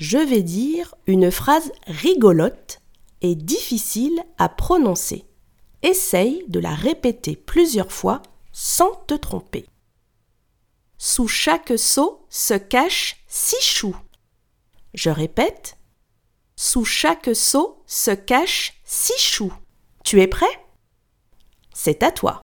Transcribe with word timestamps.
je 0.00 0.16
vais 0.16 0.42
dire 0.42 0.94
une 1.06 1.30
phrase 1.30 1.70
rigolote 1.86 2.80
et 3.20 3.34
difficile 3.34 4.24
à 4.38 4.48
prononcer. 4.48 5.26
Essaye 5.82 6.42
de 6.48 6.58
la 6.58 6.74
répéter 6.74 7.36
plusieurs 7.36 7.92
fois 7.92 8.22
sans 8.50 8.94
te 9.06 9.14
tromper. 9.14 9.66
Sous 10.96 11.28
chaque 11.28 11.78
seau 11.78 12.26
se 12.30 12.54
cachent 12.54 13.18
six 13.28 13.62
choux. 13.62 13.96
Je 14.94 15.10
répète. 15.10 15.76
Sous 16.56 16.84
chaque 16.86 17.34
seau 17.34 17.82
se 17.86 18.10
cachent 18.10 18.80
six 18.84 19.18
choux. 19.18 19.52
Tu 20.02 20.20
es 20.22 20.26
prêt? 20.26 20.66
C'est 21.74 22.02
à 22.02 22.10
toi. 22.10 22.40